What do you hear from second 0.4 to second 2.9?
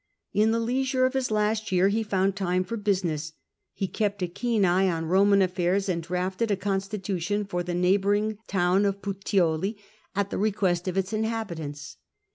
the leisure of his last year he found time for